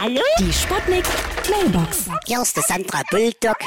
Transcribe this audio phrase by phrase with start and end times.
[0.00, 0.22] Hallo?
[0.38, 1.04] Die Sputnik
[1.50, 2.06] Mailbox.
[2.24, 3.58] Hier ist der Sandra Bulldog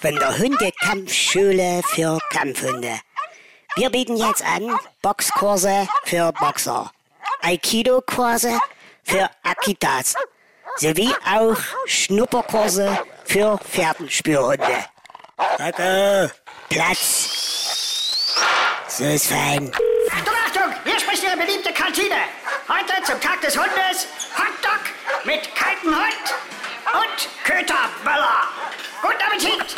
[0.00, 2.98] von der Hundekampfschule für Kampfhunde.
[3.76, 6.90] Wir bieten jetzt an Boxkurse für Boxer,
[7.40, 8.58] Aikido-Kurse
[9.04, 10.16] für Akitas
[10.74, 11.56] sowie auch
[11.86, 14.86] Schnupperkurse für Pferdenspürhunde.
[15.56, 16.32] Danke.
[16.68, 18.34] Platz.
[18.88, 19.70] So ist fein.
[20.10, 20.74] Achtung, Achtung!
[20.84, 22.16] Hier spricht Ihre beliebte Kantine.
[22.68, 24.95] Heute zum Tag des Hundes Hotdog
[25.26, 26.34] mit kaltem Hund
[26.94, 28.48] und Köterböller.
[29.02, 29.76] Guten Appetit!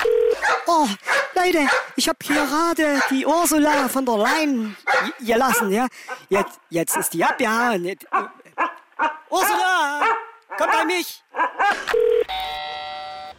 [0.66, 0.86] Oh,
[1.34, 4.76] Leute, ich hab hier gerade die Ursula von der Leyen
[5.20, 5.86] gelassen, ja.
[6.28, 7.84] Jetzt, jetzt ist die abgehauen.
[7.84, 8.06] Jetzt-
[9.30, 10.02] Ursula,
[10.56, 11.22] komm bei mich.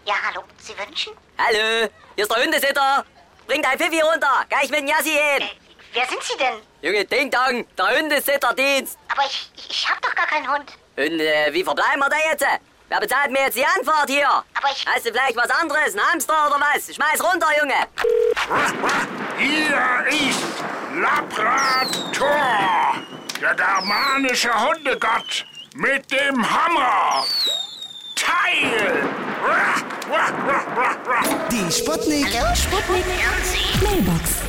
[0.05, 1.13] Ja, hallo, Sie wünschen?
[1.37, 3.05] Hallo, hier ist der Hundesitter.
[3.47, 5.41] Bring dein Pfiffi runter, gleich mit dem Jassi hin.
[5.41, 5.49] Äh,
[5.93, 6.61] wer sind Sie denn?
[6.81, 8.97] Junge, Ding Dong, der Hundesitterdienst.
[9.09, 9.98] Aber ich, ich, ich hab
[10.29, 10.71] keinen Hund.
[10.97, 12.45] Und äh, wie verbleiben wir da jetzt?
[12.89, 14.27] Wer bezahlt mir jetzt die Anfahrt hier?
[14.27, 16.93] Aber ich- Hast du vielleicht was anderes, ein Hamster oder was?
[16.93, 17.87] Schmeiß runter, Junge.
[19.37, 20.39] Hier ist
[20.95, 22.95] Labrator,
[23.39, 25.45] der germanische Hundegott
[25.75, 27.23] mit dem Hammer.
[28.15, 29.07] Teil!
[31.51, 32.27] Die Sputnik.
[32.55, 33.05] Sputnik
[33.81, 34.48] Mailbox.